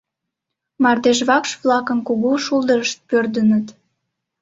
Мардеж 0.83 1.19
вакш-влакын 1.29 1.99
кугу 2.07 2.31
шулдырышт 2.45 2.97
пӧрдыныт. 3.09 3.67